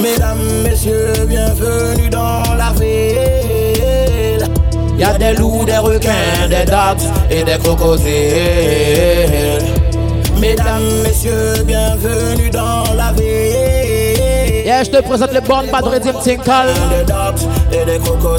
[0.00, 4.48] Mesdames, messieurs, bienvenue dans la ville.
[4.98, 8.06] Y a des loups, des requins, des dax et des crocodiles.
[10.40, 13.47] Mesdames, messieurs, bienvenue dans la ville.
[14.80, 16.72] Je te présente le bon bad rhythm tinkle.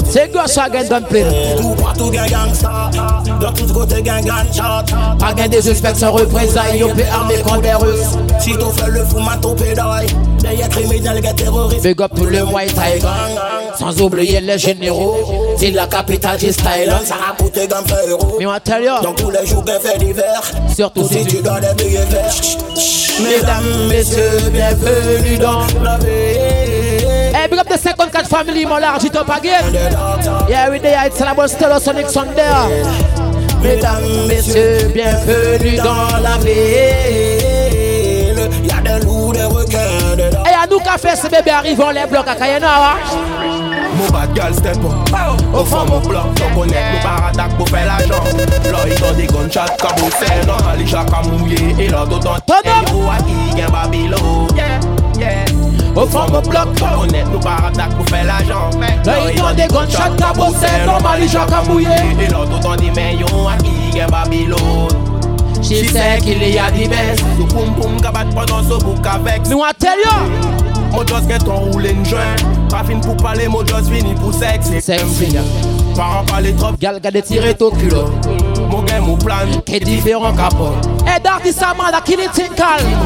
[0.06, 1.00] C'est quoi ça, gagne d'un?
[1.00, 2.90] Tout partout, gang gangsta.
[3.40, 5.18] De tous côtés, gang gunshot.
[5.18, 8.16] Pas gain des suspects sans représailles, on peut armer contre des Russes.
[8.38, 10.06] Si tu fais le fou, man, ton pédale.
[10.40, 11.82] Derrière criminel, gars terroriste.
[11.82, 13.06] Big up tout le White Tiger.
[13.78, 15.49] Sans oublier les généraux.
[15.60, 16.90] C'est la capitale du style.
[17.04, 18.36] Ça a coûté gamme euro.
[18.38, 20.40] Mais on tell you, Dans tous les jours, gain fait d'hiver.
[20.74, 22.32] surtout Si tu dois des billets verts.
[23.20, 26.08] Mesdames, messieurs, bienvenue dans la ville.
[27.34, 29.74] Hey, big up the 54 family, mon large, it up again.
[30.48, 32.42] Yeah, we there, it's all about Stellar Sonic Sunday.
[33.62, 38.48] Mesdames, messieurs, bienvenue dans la ville.
[38.64, 40.22] Y'a des loups, des requins, des.
[40.22, 42.94] Hey, à nous qu'a fait ce bébé arrive, on les bloque à Kayana.
[44.00, 44.92] Mon bad girl step up.
[45.52, 48.24] Au fond mon bloc, ton connect Nous baradak pour faire l'argent.
[48.72, 52.84] Là ils ont des gunshots cabossés Non, les chats mouillé Et là d'autant Ton homme.
[52.96, 53.18] Yo a
[57.44, 58.70] baradak pour faire l'argent.
[59.04, 61.88] Là, ils ont des gunshots cabossés, normal, les chats mouillé.
[62.20, 64.88] Et là d'autant dit Mais yo a qui gagne Babylon
[65.62, 66.68] She sait qu'il y a.
[67.18, 70.39] So poum poum kabat pendant ce bouc avec Nous, on tell you.
[70.92, 72.36] Mon just get ton roulé une joint
[72.68, 73.00] Pas fin
[73.90, 75.36] fini pour sexe Sexy.
[75.96, 78.10] Parents parler trop Gal, gade tiré ton culot.
[78.70, 80.74] Mon gain, mon plan Qui est différent capot.
[81.06, 82.64] Hey, Darty Samanda, kill it tinkle.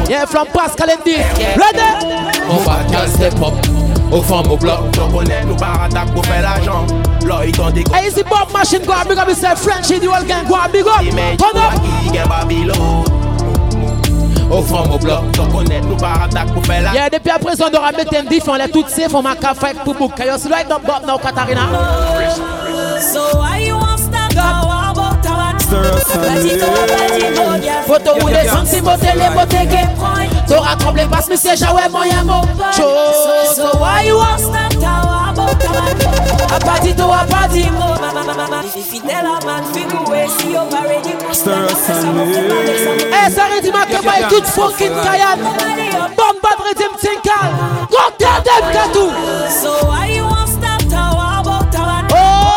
[0.09, 1.15] Yeah, from Pascal and D.
[1.57, 2.15] Ready?
[2.49, 3.53] On va gal step up
[4.11, 6.07] Au fond mon bloc On connaît nous baratak
[8.05, 9.61] is the Bob machine big up himself?
[9.61, 11.01] French in the whole gang go and big up.
[11.55, 12.29] Up.
[12.29, 13.14] Babylon
[14.51, 15.95] Au fond mon bloc On nous
[16.53, 19.13] pour faire Yeah, depuis à présent, on aura mis un diff, on les toutes safe,
[19.13, 20.09] on m'a café avec Poupou.
[20.09, 21.67] Kayos, right up, Bob, now, Katarina.
[22.99, 24.67] So why you want stop now?
[24.67, 25.15] How about.
[27.87, 32.43] Photo ou des sentiments, les beautés que T'auras tremblé parce que c'est Jaoué, moyen mot.
[32.71, 33.55] So, Chose.
[33.55, 35.01] so why you want stop now?
[35.07, 35.55] How about?
[36.53, 37.25] A pas dit tout, a
[39.45, 41.69] man, figure, ready pour up,
[44.45, 45.21] fucking bad
[47.01, 47.49] tinkal.
[47.89, 49.09] Go tell them, Katou.
[49.49, 52.11] So why you want stop about?
[52.11, 52.55] Oh.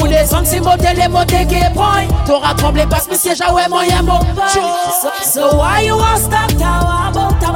[0.00, 2.06] Ou les beautés que point.
[2.26, 4.20] T'auras tremblé parce que c'est Jaoué, moyen mot.
[5.22, 7.53] So, why you want stop about?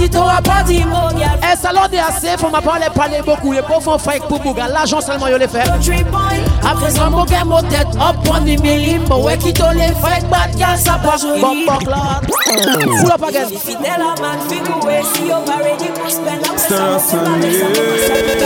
[0.00, 1.38] party to a party, mon gars.
[1.42, 3.52] Eh, Salon de assez, faut m'en parler, parler beaucoup.
[3.52, 5.64] Et pour faire fake pour Bouga, l'argent seulement, yo les fait.
[6.64, 9.02] Après ça, mon gars, mon tête, up on the millim.
[9.04, 9.90] Bon, ouais, qui t'en les
[10.30, 11.40] bad girl, ça pas jouer.
[11.40, 12.20] Bon, bon, là.
[13.00, 13.48] Full up again.
[13.48, 14.80] Fidèle à man, figure,
[15.14, 18.39] see your parade, you spend up the summer.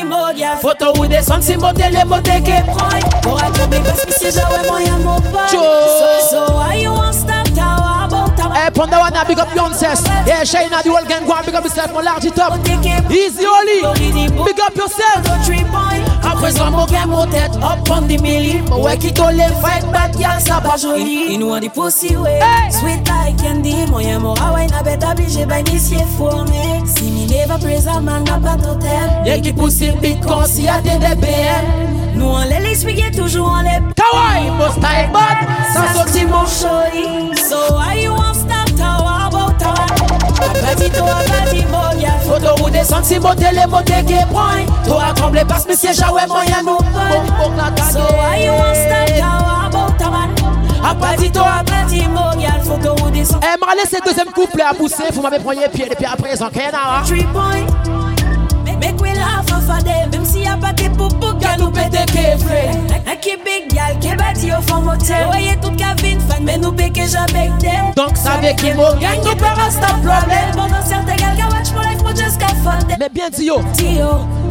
[0.00, 0.56] primordial.
[0.58, 4.12] Foto ou de son si mote le mote ke proy Mora ke be bas mi
[4.12, 5.48] se jawe mwen yan mou pay
[6.30, 10.04] So why you want stop our about our Hey eh, Ponda wana big up Yonses
[10.26, 12.58] Yeah Shayna the whole gang go and big up yourself Mon large it up.
[13.10, 13.80] Easy only,
[14.44, 15.26] Big up yourself.
[16.22, 19.48] A prezant mou gen mou tèt Up on the milli Mou wè ki to le
[19.60, 21.34] fight Bad gal sa pa joli.
[21.34, 22.38] Inou an di posi we
[22.78, 27.19] Sweet like candy Mwen yan mou raway na bet abli Je bay misye fourne Si
[27.30, 28.38] gave a praise man n'a
[30.00, 30.20] pit
[35.12, 35.38] bad,
[36.26, 37.34] mon showy.
[37.36, 39.86] So why you want stop tower about tower?
[40.60, 42.18] Petit toi, petit mon y'a.
[42.18, 44.66] Photo ou des sentiers, mon télé, mon dégué, point.
[44.86, 46.22] Toi, comblé parce que c'est jaoué,
[46.64, 46.78] nous.
[53.52, 55.04] Eh, m'a laissé deuxième couplet à pousser.
[55.12, 56.48] Vous m'avez pris pied depuis à présent.
[56.48, 57.66] Que Three point
[58.80, 62.70] Make we laugh of them Même si y'a pas de poupou Gal nous que vrai
[63.06, 65.26] Un qui big gal Qui bâti au fond motel.
[65.26, 69.20] Voyez toute cabine fan Mais nous péque jamais them Donc, ça veut qu'il m'a Gang
[69.22, 72.78] qui perd un stop problème Pendant certains gal Qui watch my life Moi got fun
[72.98, 74.06] Mais bien dit yo, Tio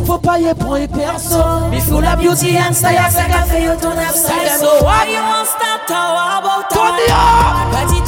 [0.05, 1.69] faut pas y prendre personne.
[1.69, 5.21] Me feel la beauty and style Ça qu'a fait yo ton upside So why you
[5.21, 8.01] want stop How about Tony, that Bâti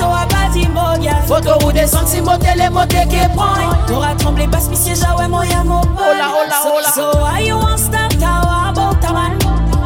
[0.73, 3.75] bâti Photo ou des sentiments, les beautés que point.
[3.88, 6.03] T'auras tremblé parce que c'est jamais moyen mon boy.
[6.03, 6.89] Hola, hola, hola.
[6.94, 9.38] So why you want stop how about that man?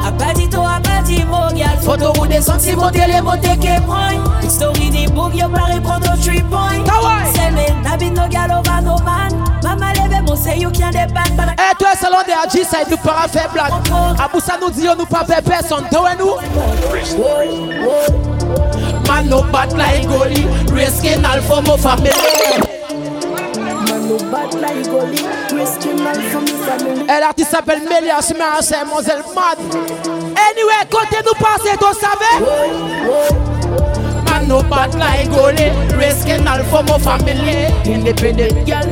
[0.05, 1.77] A pas dit toi, a pas dit mon gars.
[1.81, 4.49] Photo ou des les que point.
[4.49, 6.83] Story des bougs, yo pas reprendre au three point.
[6.87, 7.33] Ah Kawaii.
[7.33, 9.44] C'est men, n'habite nos gars, over no man.
[10.35, 13.71] But Eh toi salon de Adji ça nous para faire blague
[14.19, 16.35] Abou ça nous dit on nous pas faire personne Toi et nous.
[19.07, 20.45] Man no bad like Goli.
[20.73, 22.09] Risking for my family
[23.57, 25.23] Man no bad like Goli
[25.57, 27.01] Risking for my family.
[27.03, 33.34] Et l'artiste s'appelle Melia Smith C'est Moselle Mad Anyway côté nous passer savez Man
[34.55, 35.67] no bad like Goli
[35.97, 37.67] Risking all for my family.
[37.83, 38.87] Independent girl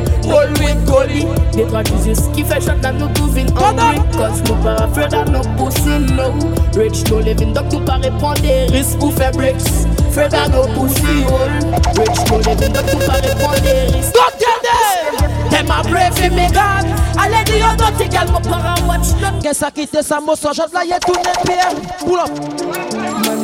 [0.59, 1.23] with Goli
[1.53, 5.13] They try to just give a shot and no moving hungry Cause no pas afraid
[5.13, 6.31] of no pussy no.
[6.75, 8.41] Rich no living donc nous pas répondre.
[8.41, 9.63] Des risques pour faire bricks.
[10.09, 11.55] Afraid of no pussy hole
[11.97, 13.61] Rich no living donc nous pas répondre.
[13.61, 16.85] Des risques Don't tell them Them a brave for me God.
[17.17, 19.07] Allez dis yo don't Girl mo para watch
[19.41, 22.92] Qu'est-ce qui quitte ça mo so J'en là y'a tout les pierres Pull up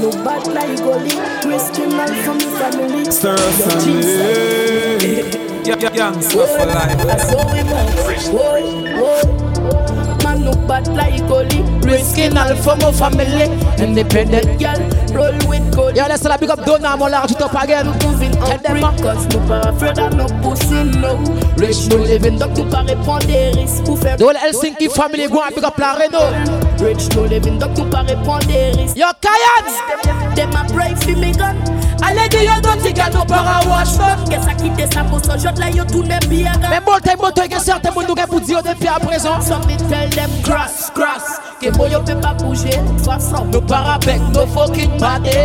[0.02, 1.14] no bad like Goli
[1.46, 5.50] Risking all for my family Stir us Yo, and Jesus.
[5.94, 6.98] Gangster for life.
[7.04, 8.34] That's how we move.
[8.34, 8.62] Whoa,
[9.00, 10.24] whoa.
[10.24, 13.46] Man no bad like Goli Risking all for my family
[13.84, 14.80] Independent Girl
[15.14, 18.32] roll with Goli Yo laisse la big up Donna mon large tout up again moving
[18.32, 21.18] Tell hungry them up Cause no pas afraid of no pussy no
[21.58, 25.28] Rich no living donc nous pas répondre des risques pour faire The whole Helsinki family
[25.28, 28.98] go and pick up la Renault Rich no living donc nous pas répondre des risques
[28.98, 31.56] Yo Kayans Them a brave for me gun.
[32.02, 35.20] Allez dis yo don't think I no para watch none Qu'est-ce qui te ça pour
[35.20, 38.16] ce jot là yo tourne bien Mais bon t'es bon t'es que certains moun nou
[38.16, 39.42] gen pour dire depuis à présent.
[39.42, 41.42] Some me tell them grass, grass.
[41.62, 45.38] Que boy yo peut pas bouger de toute façon Nous para avec nos fucking body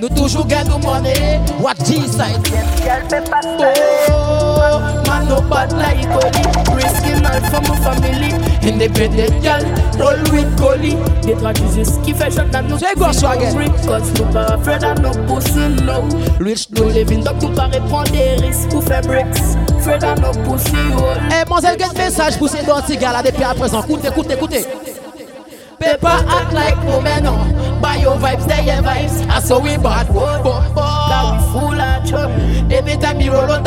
[0.00, 2.42] Nous toujours gain nous money What G-side
[4.10, 6.08] Oh Man no bad like
[7.32, 8.28] All for my family
[8.62, 9.64] Independent girl.
[9.98, 10.56] Roll with
[11.22, 13.72] They try to just give a shot no Say go so again.
[13.86, 16.02] Cause no pas afraid of no pussy no.
[16.38, 17.68] Rich No living donc nous pas
[18.04, 19.02] des risques pour faire
[20.04, 21.44] of no pussy hole Eh,
[21.78, 22.62] quel message pour ces
[22.98, 23.82] gars là depuis à présent?
[23.82, 24.66] Écoutez, écoutez, écoutez.
[25.78, 27.36] Paper act like women, no
[27.80, 29.26] Buy your vibes, they your vibes.
[29.28, 32.72] I saw we bad, whoa, whoa, Là whoa we full of trouble.
[32.72, 33.64] Every time you roll out,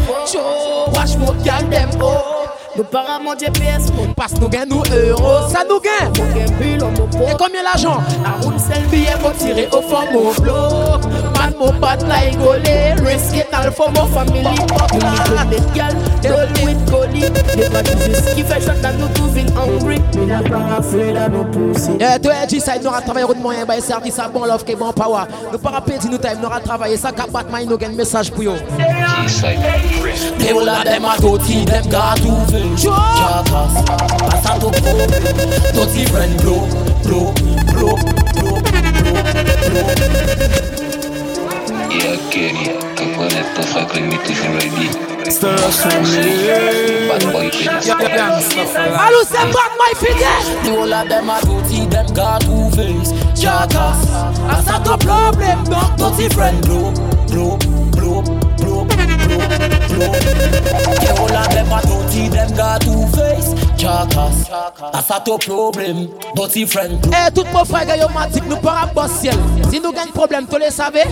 [0.00, 2.46] faux Watch mon gal them, oh
[2.76, 3.90] Nous para mon GPS
[5.68, 7.98] nous gain Mon game bulle on mon Et pot combien l'argent?
[8.24, 13.00] A roule sel Billet pour tirer au fond mon flow man more bad like goalie
[13.00, 14.40] Risk it all for more family.
[14.40, 15.94] You need to make girl,
[16.28, 19.08] roll with goalie Never do this, qui fait shot and nous
[19.56, 19.98] hungry.
[20.16, 23.80] Me n'a pas affaire à nos poussées Eh toi, G-Side, nous travaillé route moyen Bah
[23.80, 25.24] service à bon love, qui bon power.
[25.52, 28.42] Nous pas rappeler, dis nous time, nous travaillé Ça qu'à Batman, nous gagne message pour
[28.42, 32.36] yo G-Side, have them a des matoti, des gars tout
[32.76, 34.80] Chagas, passe à ton blow.
[35.74, 36.66] Toti friend blow,
[37.04, 37.32] blow,
[37.72, 37.96] blow, blow,
[38.34, 38.58] blow,
[39.68, 40.89] blow
[45.30, 46.04] Stir us and
[47.08, 47.86] Bad boy bitch.
[47.86, 49.00] Gangster for life.
[49.06, 50.46] Allô, c'est pas my fidèle.
[50.64, 54.06] The whole of them a dirty, them got two face Jackass,
[54.46, 56.92] pass out to problem Donc dirty friend blow,
[57.28, 58.22] blow, blow,
[58.60, 60.12] blow, blow, blow
[61.00, 63.54] The whole of them a dirty, them got two face
[64.48, 68.86] boss Asa tou problem, doti fren E eh, tout mou frage yo matik nou para
[68.94, 69.38] boss yel
[69.70, 71.04] Si nou genk problem, to le save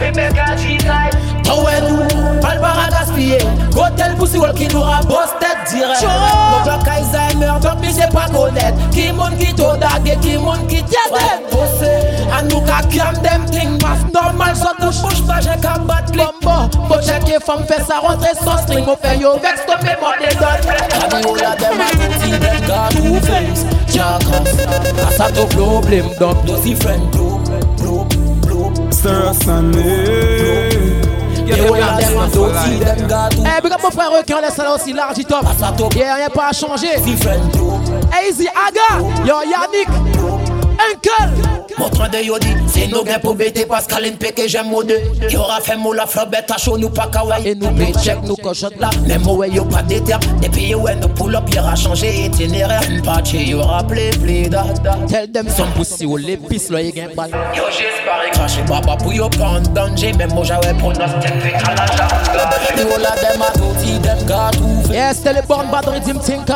[1.49, 2.07] Towe nou,
[2.43, 3.39] pal para gaspye
[3.75, 7.93] Gotel pou si wol ki nou a boss tet dire Mou jok Alzheimer, jok mi
[7.95, 11.95] se pa konet Ki moun ki to dage, ki moun ki tete
[12.35, 16.13] An nou ka kiam dem ting mas normal Sot nou pouj pa jen ka bat
[16.15, 16.38] klik
[17.45, 18.85] Femme fait ça rentrer sans string.
[18.85, 19.75] Mon fait yo, vex, des
[20.35, 20.61] donnes.
[20.91, 24.51] Kadi all of them a dirty, them got two face Jackass,
[25.07, 26.37] asa to problem Donc
[26.83, 27.29] friend two
[31.51, 31.55] Eh,
[33.63, 35.45] big up mon frère requin, laisse ça aussi large, top.
[35.95, 36.97] Yeah, rien pas à changer.
[38.29, 39.89] Easy Aga, yo Yannick,
[40.93, 41.31] Uncle.
[41.79, 42.09] Montre
[42.87, 46.07] nous gain pour bêter Pascal NP que j'aime au deux Qui aura fait mou la
[46.07, 48.91] flobette à chaud nous pas kawaii Et nous pay check, nous cochotte là.
[49.07, 53.51] Même où yo pas d'éther Depuis où nous pull up y'aura changé itinéraire Une partie
[53.51, 57.31] y'aura play play da da Tell them some pussy ou l'épice, là, y'a gain balle.
[57.57, 61.75] Yo j'espère cracher baba pour yo pas en danger Même moi j'avais pronostic fait à
[61.75, 62.23] la jarre
[62.77, 64.19] Yo la dem a touti dem
[64.91, 66.53] Yeah, c'était le born bad rhythm tinkle.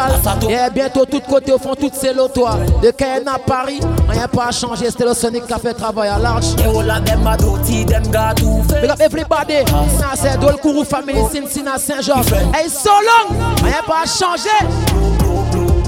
[0.49, 2.59] Yeah, bientôt tout côté au fond, tout c'est toi.
[2.83, 4.91] De Cayenne à Paris, rien pas à changer.
[4.91, 6.45] C'était le Sonic qui a fait travail a large.
[6.45, 8.81] Of them are dirty, them got two face.
[8.83, 9.57] Big up everybody.
[9.57, 12.31] I said, Dol Kourou family, Cincinnati, Saint George.
[12.55, 13.37] Hey, so long.
[13.63, 14.51] I ain't pas changé.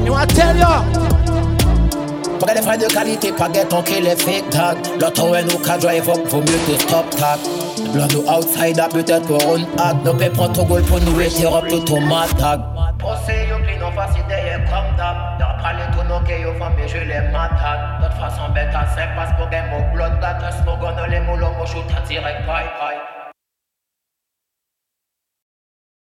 [0.04, 1.04] You want to tell you.
[2.38, 4.76] Pas des frais de qualité, pas des temps qui fake that.
[5.00, 7.38] L'autre ouais nous qu'à drive up, vaut mieux que stop that.
[7.94, 10.04] L'un nous outsider peut-être pour on hâte.
[10.04, 12.60] Nos paix prend trop goal pour nous et tirer up le tomate tag.
[13.94, 15.16] Comme d'hab.
[15.38, 18.00] Y'a pas les tournois que yo font, mais je les m'attaque.
[18.00, 21.06] De toute façon, bête à 5 passe pour game au blood, that just pour gun,
[21.08, 21.84] les moulots, moi shoot